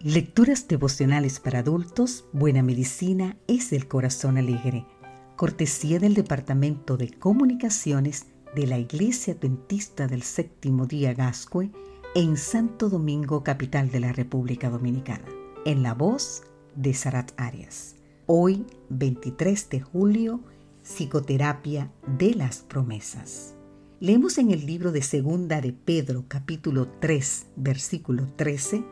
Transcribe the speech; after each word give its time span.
Lecturas 0.00 0.68
devocionales 0.68 1.40
para 1.40 1.58
adultos, 1.58 2.24
Buena 2.32 2.62
Medicina 2.62 3.36
es 3.48 3.72
el 3.72 3.88
Corazón 3.88 4.38
Alegre, 4.38 4.86
cortesía 5.34 5.98
del 5.98 6.14
Departamento 6.14 6.96
de 6.96 7.10
Comunicaciones 7.10 8.26
de 8.54 8.68
la 8.68 8.78
Iglesia 8.78 9.34
Adventista 9.34 10.06
del 10.06 10.22
Séptimo 10.22 10.86
Día 10.86 11.14
Gascue 11.14 11.72
en 12.14 12.36
Santo 12.36 12.88
Domingo, 12.88 13.42
capital 13.42 13.90
de 13.90 13.98
la 13.98 14.12
República 14.12 14.70
Dominicana, 14.70 15.26
en 15.64 15.82
la 15.82 15.94
voz 15.94 16.44
de 16.76 16.94
Sarat 16.94 17.32
Arias. 17.36 17.96
Hoy, 18.26 18.66
23 18.90 19.68
de 19.68 19.80
julio, 19.80 20.40
Psicoterapia 20.84 21.90
de 22.16 22.34
las 22.34 22.58
Promesas. 22.58 23.56
Leemos 23.98 24.38
en 24.38 24.52
el 24.52 24.64
libro 24.64 24.92
de 24.92 25.02
Segunda 25.02 25.60
de 25.60 25.72
Pedro, 25.72 26.24
capítulo 26.28 26.86
3, 27.00 27.46
versículo 27.56 28.28
13, 28.36 28.84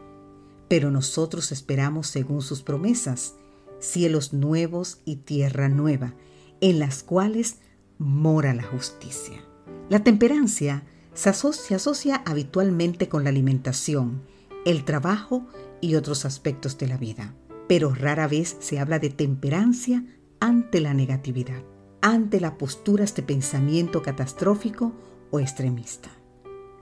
pero 0.69 0.91
nosotros 0.91 1.53
esperamos 1.53 2.07
según 2.09 2.43
sus 2.43 2.63
promesas, 2.63 3.35
cielos 3.79 4.33
nuevos 4.33 5.01
y 5.05 5.17
tierra 5.17 5.69
nueva, 5.69 6.15
en 6.61 6.79
las 6.79 7.03
cuales 7.03 7.59
mora 7.99 8.55
la 8.55 8.63
justicia. 8.63 9.43
La 9.89 10.03
temperancia 10.03 10.85
se 11.15 11.31
asocia, 11.31 12.23
habitualmente 12.27 13.09
con 13.09 13.25
la 13.25 13.31
alimentación, 13.31 14.23
el 14.65 14.85
trabajo 14.85 15.47
y 15.81 15.95
otros 15.95 16.25
aspectos 16.25 16.77
de 16.79 16.89
la 16.89 16.97
vida, 16.97 17.35
pero 17.69 17.95
rara 17.95 18.29
vez 18.29 18.57
se 18.61 18.79
habla 18.79 18.99
de 18.99 19.11
temperancia 19.11 20.05
ante 20.41 20.81
la 20.81 20.93
negatividad, 20.93 21.63
ante 22.03 22.41
las 22.41 22.53
posturas 22.53 23.15
de 23.15 23.23
pensamiento 23.23 24.03
catastrófico 24.03 24.93
o 25.31 25.41
extremista. 25.41 26.11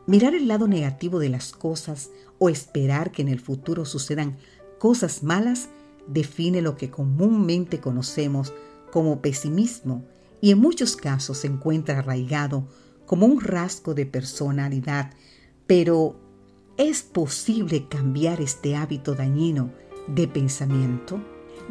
Mirar 0.07 0.35
el 0.35 0.49
lado 0.49 0.69
negativo 0.69 1.19
de 1.19 1.31
las 1.31 1.53
cosas 1.53 2.11
o 2.39 2.49
esperar 2.49 3.11
que 3.11 3.23
en 3.23 3.29
el 3.29 3.41
futuro 3.41 3.85
sucedan 3.85 4.37
cosas 4.79 5.23
malas 5.23 5.71
define 6.07 6.61
lo 6.61 6.77
que 6.77 6.91
comúnmente 6.91 7.81
conocemos 7.81 8.53
como 8.93 9.23
pesimismo 9.23 10.05
y 10.41 10.51
en 10.51 10.59
muchos 10.59 10.97
casos 10.97 11.39
se 11.39 11.47
encuentra 11.47 12.01
arraigado 12.01 12.69
como 13.07 13.25
un 13.25 13.41
rasgo 13.41 13.95
de 13.95 14.05
personalidad, 14.05 15.11
pero 15.67 16.17
¿es 16.77 17.03
posible 17.03 17.89
cambiar 17.89 18.43
este 18.43 18.77
hábito 18.77 19.15
dañino 19.15 19.73
de 20.07 20.29
pensamiento? 20.29 21.19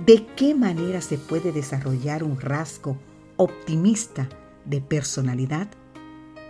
¿De 0.06 0.26
qué 0.36 0.56
manera 0.56 1.02
se 1.02 1.20
puede 1.20 1.52
desarrollar 1.52 2.24
un 2.24 2.40
rasgo 2.40 2.98
optimista 3.38 4.28
de 4.66 4.82
personalidad? 4.82 5.70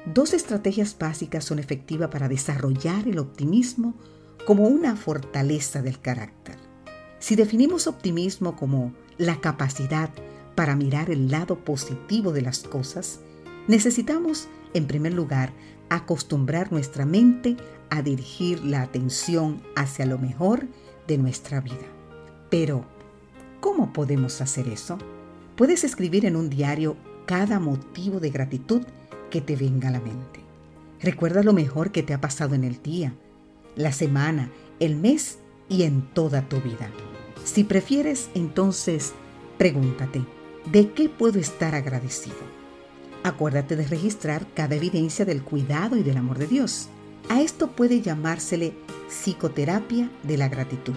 Dos 0.06 0.34
estrategias 0.34 0.98
básicas 1.00 1.46
son 1.46 1.60
efectivas 1.60 2.10
para 2.10 2.28
desarrollar 2.28 3.08
el 3.08 3.20
optimismo 3.20 3.94
como 4.46 4.68
una 4.68 4.98
fortaleza 4.98 5.82
del 5.82 6.02
carácter. 6.02 6.58
Si 7.20 7.38
definimos 7.38 7.88
optimismo 7.88 8.58
como 8.58 8.94
la 9.18 9.40
capacidad 9.40 10.10
para 10.56 10.76
mirar 10.76 11.10
el 11.10 11.32
lado 11.32 11.64
positivo 11.64 12.34
de 12.34 12.42
las 12.42 12.64
cosas, 12.64 13.22
necesitamos, 13.70 14.50
en 14.74 14.88
primer 14.88 15.14
lugar, 15.14 15.54
acostumbrar 15.90 16.74
nuestra 16.74 17.06
mente 17.06 17.56
a 17.90 18.02
dirigir 18.02 18.62
la 18.66 18.82
atención 18.82 19.62
hacia 19.78 20.06
lo 20.06 20.18
mejor 20.18 20.68
de 21.08 21.18
nuestra 21.18 21.62
vida. 21.62 21.88
Pero, 22.50 22.86
¿cómo 23.62 23.94
podemos 23.94 24.42
hacer 24.42 24.68
eso? 24.68 24.98
Puedes 25.56 25.86
escribir 25.86 26.26
en 26.26 26.36
un 26.36 26.50
diario 26.50 26.98
cada 27.26 27.60
motivo 27.60 28.20
de 28.20 28.32
gratitud 28.32 28.82
que 29.34 29.42
te 29.42 29.56
venga 29.56 29.88
a 29.88 29.92
la 29.92 30.00
mente. 30.00 30.42
Recuerda 31.02 31.42
lo 31.42 31.54
mejor 31.54 31.92
que 31.92 32.04
te 32.04 32.14
ha 32.14 32.22
pasado 32.22 32.54
en 32.54 32.64
el 32.64 32.84
día, 32.84 33.16
la 33.76 33.92
semana, 33.92 34.52
el 34.80 34.96
mes 34.96 35.40
y 35.68 35.84
en 35.84 36.04
toda 36.14 36.48
tu 36.48 36.62
vida. 36.62 36.92
Si 37.44 37.64
prefieres, 37.64 38.30
entonces 38.36 39.14
pregúntate, 39.58 40.24
¿de 40.72 40.92
qué 40.92 41.10
puedo 41.10 41.40
estar 41.40 41.74
agradecido? 41.74 42.36
Acuérdate 43.24 43.76
de 43.76 43.88
registrar 43.88 44.46
cada 44.54 44.76
evidencia 44.76 45.26
del 45.26 45.42
cuidado 45.42 45.98
y 45.98 46.04
del 46.04 46.18
amor 46.18 46.38
de 46.38 46.46
Dios. 46.46 46.90
A 47.28 47.42
esto 47.42 47.72
puede 47.72 48.02
llamársele 48.02 48.74
psicoterapia 49.10 50.12
de 50.22 50.38
la 50.38 50.48
gratitud. 50.48 50.94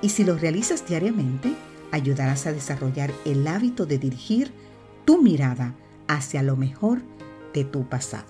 Y 0.00 0.08
si 0.08 0.24
lo 0.24 0.38
realizas 0.38 0.88
diariamente, 0.88 1.52
ayudarás 1.92 2.46
a 2.46 2.52
desarrollar 2.52 3.12
el 3.26 3.46
hábito 3.46 3.84
de 3.84 3.98
dirigir 3.98 4.50
tu 5.04 5.20
mirada 5.20 5.74
hacia 6.08 6.42
lo 6.42 6.56
mejor 6.56 7.02
tu 7.64 7.88
pasado. 7.88 8.26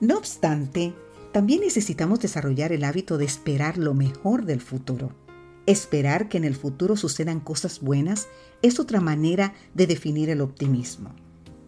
No 0.00 0.18
obstante, 0.18 0.94
también 1.32 1.60
necesitamos 1.60 2.20
desarrollar 2.20 2.72
el 2.72 2.84
hábito 2.84 3.18
de 3.18 3.24
esperar 3.24 3.78
lo 3.78 3.94
mejor 3.94 4.44
del 4.44 4.60
futuro. 4.60 5.12
Esperar 5.66 6.28
que 6.28 6.36
en 6.36 6.44
el 6.44 6.54
futuro 6.54 6.96
sucedan 6.96 7.40
cosas 7.40 7.80
buenas 7.80 8.28
es 8.62 8.78
otra 8.78 9.00
manera 9.00 9.54
de 9.74 9.86
definir 9.86 10.30
el 10.30 10.40
optimismo. 10.40 11.14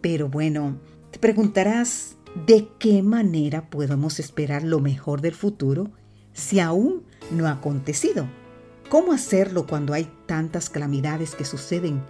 Pero 0.01 0.29
bueno, 0.29 0.79
te 1.11 1.19
preguntarás, 1.19 2.15
¿de 2.45 2.69
qué 2.79 3.01
manera 3.01 3.69
podemos 3.69 4.19
esperar 4.19 4.63
lo 4.63 4.79
mejor 4.79 5.21
del 5.21 5.33
futuro 5.33 5.91
si 6.33 6.59
aún 6.59 7.03
no 7.31 7.47
ha 7.47 7.51
acontecido? 7.51 8.27
¿Cómo 8.89 9.11
hacerlo 9.11 9.67
cuando 9.67 9.93
hay 9.93 10.09
tantas 10.27 10.69
calamidades 10.69 11.35
que 11.35 11.43
suceden 11.43 12.01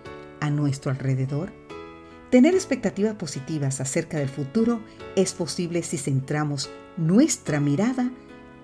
a 0.41 0.49
nuestro 0.49 0.91
alrededor? 0.91 1.51
Tener 2.29 2.55
expectativas 2.55 3.15
positivas 3.15 3.79
acerca 3.79 4.17
del 4.17 4.27
futuro 4.27 4.81
es 5.15 5.31
posible 5.31 5.81
si 5.81 5.97
centramos 5.97 6.69
nuestra 6.97 7.61
mirada 7.61 8.11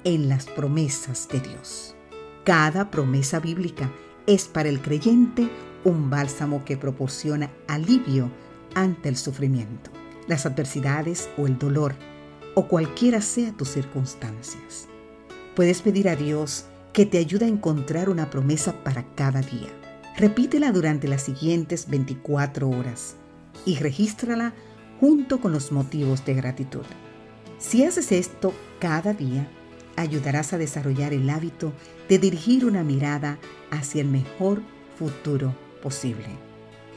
en 0.04 0.28
las 0.28 0.48
promesas 0.48 1.30
de 1.30 1.40
Dios. 1.40 1.96
Cada 2.44 2.92
promesa 2.92 3.40
bíblica 3.40 3.90
es 4.28 4.50
para 4.50 4.68
el 4.68 4.82
creyente 4.82 5.50
un 5.86 6.10
bálsamo 6.10 6.66
que 6.66 6.76
proporciona 6.76 7.52
alivio 7.68 8.30
ante 8.76 9.08
el 9.08 9.16
sufrimiento, 9.16 9.92
las 10.28 10.46
adversidades 10.46 11.30
o 11.38 11.48
el 11.48 11.58
dolor, 11.58 11.96
o 12.56 12.68
cualquiera 12.68 13.22
sea 13.22 13.54
tus 13.54 13.70
circunstancias. 13.70 14.90
Puedes 15.56 15.82
pedir 15.82 16.10
a 16.10 16.18
Dios 16.18 16.66
que 16.92 17.06
te 17.06 17.18
ayude 17.18 17.46
a 17.46 17.50
encontrar 17.50 18.10
una 18.10 18.30
promesa 18.30 18.84
para 18.84 19.04
cada 19.16 19.40
día. 19.40 19.70
Repítela 20.18 20.74
durante 20.74 21.08
las 21.08 21.22
siguientes 21.22 21.88
24 21.90 22.70
horas 22.70 23.16
y 23.66 23.76
regístrala 23.76 24.54
junto 25.00 25.42
con 25.42 25.52
los 25.52 25.72
motivos 25.72 26.26
de 26.26 26.34
gratitud. 26.34 26.86
Si 27.60 27.84
haces 27.84 28.12
esto 28.12 28.54
cada 28.80 29.14
día, 29.14 29.48
ayudarás 29.96 30.54
a 30.54 30.58
desarrollar 30.58 31.14
el 31.14 31.30
hábito 31.30 31.74
de 32.10 32.20
dirigir 32.20 32.66
una 32.66 32.84
mirada 32.84 33.40
hacia 33.72 34.02
el 34.02 34.08
mejor 34.08 34.62
futuro 34.98 35.56
posible. 35.82 36.28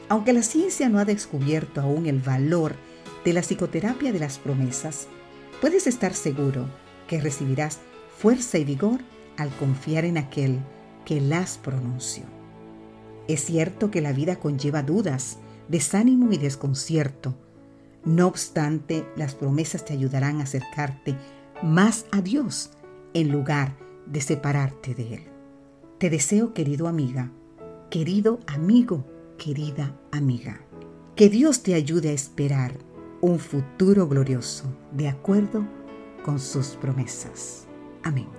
Aunque 0.09 0.33
la 0.33 0.41
ciencia 0.41 0.89
no 0.89 0.99
ha 0.99 1.05
descubierto 1.05 1.81
aún 1.81 2.05
el 2.05 2.19
valor 2.19 2.75
de 3.25 3.33
la 3.33 3.41
psicoterapia 3.41 4.13
de 4.13 4.19
las 4.19 4.39
promesas, 4.39 5.07
puedes 5.61 5.87
estar 5.87 6.13
seguro 6.13 6.69
que 7.07 7.19
recibirás 7.19 7.79
fuerza 8.17 8.57
y 8.57 8.63
vigor 8.63 9.01
al 9.37 9.49
confiar 9.57 10.05
en 10.05 10.17
aquel 10.17 10.59
que 11.05 11.21
las 11.21 11.57
pronunció. 11.57 12.23
Es 13.27 13.43
cierto 13.43 13.91
que 13.91 14.01
la 14.01 14.13
vida 14.13 14.37
conlleva 14.37 14.83
dudas, 14.83 15.37
desánimo 15.67 16.31
y 16.31 16.37
desconcierto. 16.37 17.35
No 18.05 18.27
obstante, 18.27 19.05
las 19.15 19.35
promesas 19.35 19.85
te 19.85 19.93
ayudarán 19.93 20.39
a 20.39 20.43
acercarte 20.43 21.15
más 21.61 22.05
a 22.11 22.21
Dios 22.21 22.71
en 23.13 23.31
lugar 23.31 23.75
de 24.05 24.21
separarte 24.21 24.95
de 24.95 25.15
Él. 25.15 25.23
Te 25.97 26.09
deseo, 26.09 26.53
querido 26.53 26.87
amiga, 26.87 27.31
querido 27.89 28.39
amigo, 28.47 29.05
querida 29.37 29.99
amiga, 30.11 30.61
que 31.15 31.29
Dios 31.29 31.63
te 31.63 31.73
ayude 31.73 32.09
a 32.09 32.13
esperar 32.13 32.73
un 33.21 33.39
futuro 33.39 34.07
glorioso 34.07 34.65
de 34.91 35.07
acuerdo 35.07 35.65
con 36.23 36.39
sus 36.39 36.67
promesas. 36.75 37.67
Amén. 38.03 38.36